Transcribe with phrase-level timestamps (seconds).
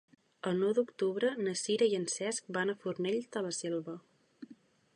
[0.51, 3.95] El nou d'octubre na Sira i en Cesc van a Fornells de la Selva.